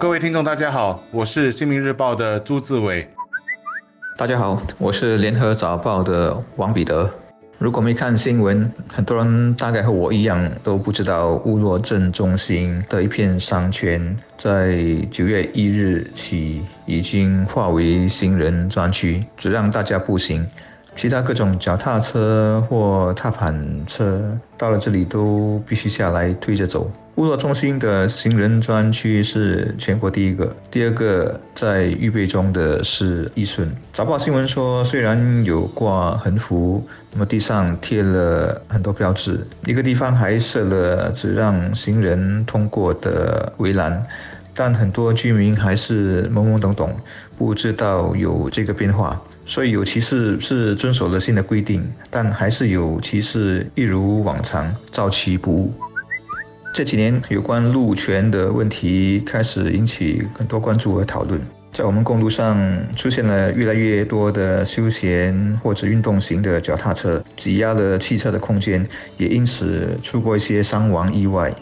[0.00, 3.06] 各位听众，大家好，我是《新民日报》的朱志伟。
[4.16, 7.08] 大家好，我是《联合早报》的王彼得。
[7.58, 14.74] 如果没看新闻，很多人大概和我一样都不知道乌洛镇中心的一片商圈，在
[15.10, 20.46] 九月一日起已经划为行人专区，只让大家步行。
[21.00, 24.20] 其他各种脚踏车或踏板车
[24.58, 26.90] 到了这里都必须下来推着走。
[27.14, 33.66] 乌洛中心的行人专区是全国第一个，第二个在预备中的是义顺。
[33.94, 44.06] 早报新闻说，虽然有挂横幅，那么地上贴了很多标志，一个地方还设了只让行人通过的围栏，
[44.54, 46.94] 但很多居民还是懵懵懂懂，
[47.38, 49.20] 不知道有这个变化。
[49.46, 55.72] 所以有歧视是遵守了新的规定，但还是有歧视，一如往常，照其不误。
[56.72, 61.40] 这几年有关路权的问题开始引起很多关注和讨论，
[61.72, 62.56] 在我们公路上
[62.94, 71.52] 出现了越来越多的休闲或者运动型的脚踏车，挤压了汽车的空间，也因此出过一些伤亡意外。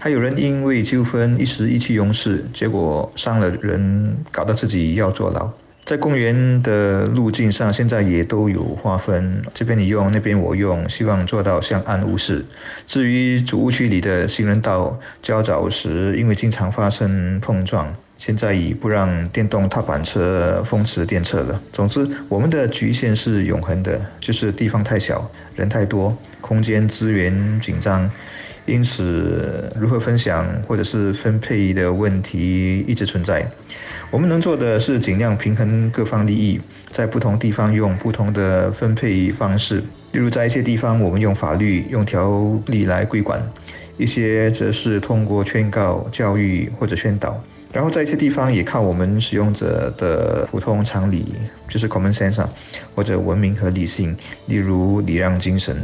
[0.00, 5.50] 还有人因为纠纷一时意气用事，结果伤了人，搞得自己要坐牢。
[5.84, 12.44] 在公园的路径上，现在也都有划分，这边你用，那边我用，希望做到相安无事。
[12.86, 21.60] 至于主屋区里的行人道，较早时因为经常发生碰撞，现在已不让电动踏板车风驰电掣了。
[21.72, 28.08] 总之，我们的局限是永恒的，就是地方太小，人太多，空间资源紧张。
[28.68, 33.50] 因此，如何分享或者是分配的问题一直存在。
[34.10, 39.78] 我们能做的是尽量平衡各方利益，在不同地方用不同的分配方式。
[40.12, 43.40] 例如，在一些地方，我们用法律、用条例来规管；
[43.96, 47.42] 一些则是通过劝告、教育或者宣导。
[47.72, 51.34] 然后，在一些地方也靠我们使用者的普通常理，
[51.68, 52.46] 就是 common sense，
[52.94, 54.14] 或者文明和理性，
[54.46, 55.76] 例如礼让精神。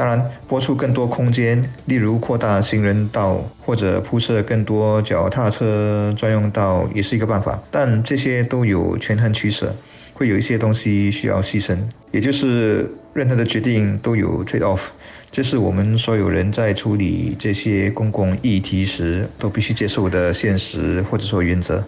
[0.00, 7.62] 当然，拨出更多空间，例如扩大行人道或者铺设更多脚踏车专用道，也是一个办法。
[7.70, 9.76] 但这些都有权衡取舍，
[10.14, 11.76] 会有一些东西需要牺牲，
[12.12, 14.80] 也就是任何的决定都有 trade off。
[15.30, 21.84] 这是我们所有人在处理这些公共议题时都必须接受的现实或者说原则。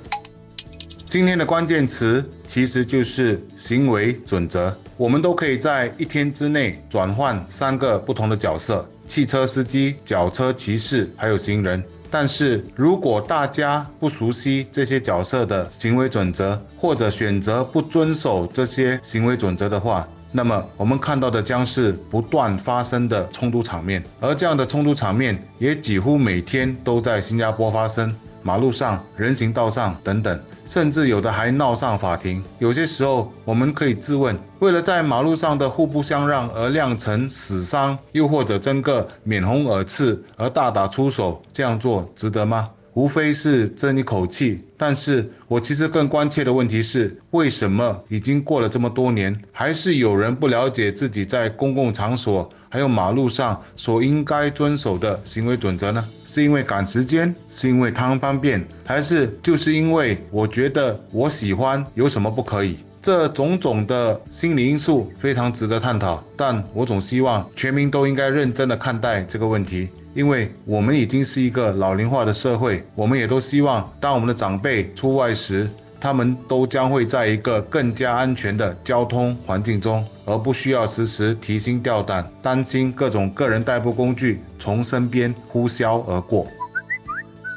[1.13, 4.75] 今天的关键词其实就是行为准则。
[4.97, 11.85] 我们都可以在一天之内转换三个不同的角色：汽车司机、脚车骑士，还有行人。
[12.11, 24.03] 但是如果大家不熟悉这些角色的行为准则，或者选择不遵守这些行为准则的话，那么我们看到的将是不断发生的冲突场面。
[24.19, 28.11] 而这样的冲突场面也几乎每天都在新加坡发生。
[28.43, 32.43] 马路上、人行道上等等，甚至有的还闹上法庭。
[32.59, 42.69] 有些时候，我们可以自问：为了在马路上的互不相让而酿成死伤，又或者争个面红耳赤而大打出手，这样做值得吗？
[42.95, 56.05] 无非是争一口气，但是我其实更关切的问题是，为什么已经过了这么多年，还是有人不了解自己在公共场所还有马路上所应该遵守的行为准则呢？
[56.25, 62.77] 是因为赶时间，是因为贪方便，还是就是因为我觉得我喜欢，有什么不可以？
[63.03, 69.89] 这种种的心理因素非常值得探讨，但我总希望全民都应该认真的看待这个问题。
[70.15, 75.69] 因为我们已经是一个老龄化的社会，我们也都希望，当我们的长辈出外时，
[76.01, 86.47] 他们都将会在一个更加安全的交通环境中，而不需要时时提心吊胆，担心各种个人代步工具从身边呼啸而过。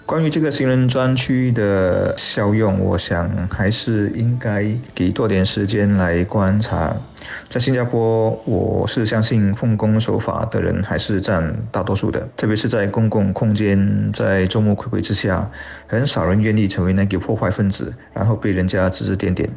[0.06, 6.96] 关于这个行人专区的效用，我想还是应该给多点时间来观察。
[7.50, 15.50] 在新加坡，我是相信奉公守法的人还是占大多数的，特别是在公共空间，在众目睽睽之下，
[15.88, 19.50] 很少人愿意成为那个破坏分子，然后被人家指指点点。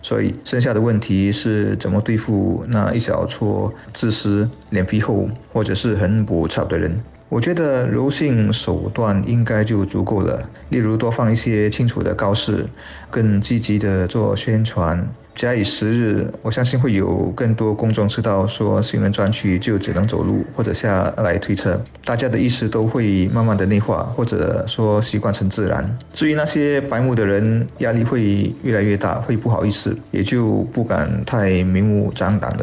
[0.00, 6.98] 所以，剩下的问题是怎么对付那一小撮自私、脸皮厚或者是很不吵的人。
[7.30, 12.66] 我觉得柔性手段应该就足够了，例如多放一些清楚的告示，
[13.08, 15.08] 更积极的做宣传。
[15.36, 25.88] 假以时日，我相信会有更多公众知道，说行人专区就只能走路或者下来推车，大家的意识都会慢慢的内化，或者说习惯成自然。
[26.12, 32.62] 至于那些白目的人，压力会越来越大，会不好意思，也就不敢太明目张胆了。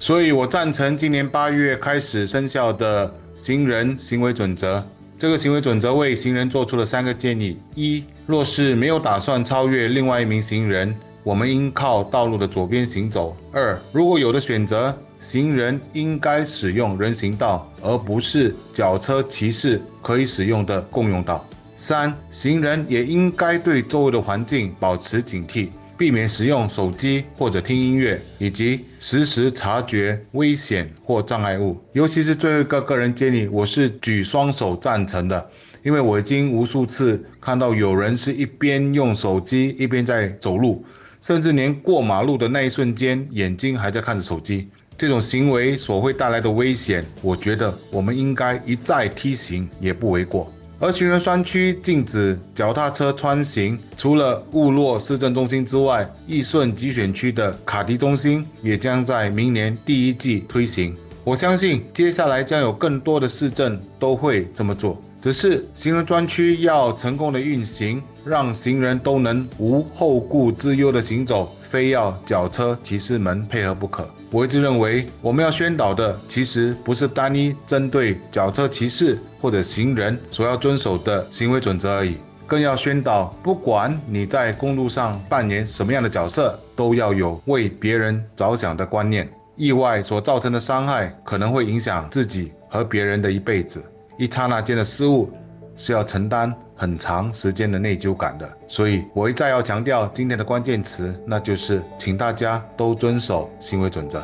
[0.00, 3.12] 所以我赞成今年八月开始生效的。
[3.36, 4.82] 行人行为准则，
[5.18, 21.44] 这个行为准则为行人做出了三个建议：一，若是没有打算超越另外一名行人，我们应靠道路的左边行走；二，如果有的选择，行人应该使用人行道，而不是脚车骑士可以使用的共用道；
[21.76, 25.68] 三，行人也应该对周围的环境保持警惕。
[25.96, 31.80] 避免使用手机或者听音乐，以及实时察觉危险或障碍物。
[31.92, 35.50] 尤其是最后一个个人建议，我是举双手赞成的，
[35.82, 40.84] 因为我已经无数次看到有人是一边用手机一边在走路，
[41.20, 44.68] 甚至连过马路的那一瞬间，眼睛还在看着手机。
[44.98, 50.50] 这种行为所会带来的危险，我觉得我们应该一再提醒，也不为过。
[50.78, 60.94] 而循人专区禁止脚踏车穿行，除了雾落市政中心之外，义顺集选区的卡迪中心也将在明年第一季推行。
[61.26, 64.96] 我相信接下来将有更多的市政都会这么做。
[65.20, 74.08] 只是行人专区要成功的运行，让行人都能无后顾之忧的行走，非要脚车骑士们配合不可。
[74.30, 82.14] 我一直认为，我们要宣导的其实不是单一针对脚车骑士或者行人所要遵守的行为准则而已，
[82.46, 89.28] 更要宣导，不管你在公路上扮演什么样的角色，都要有为别人着想的观念。
[89.56, 93.82] 意外所造成的伤害可能会影响自己和别人的一辈子，
[94.18, 95.30] 一刹那间的失误
[95.74, 98.48] 是要承担很长时间的内疚感的。
[98.68, 104.22] 所以，我一再要强调今天的关键词，那就是请大家都遵守行为准则。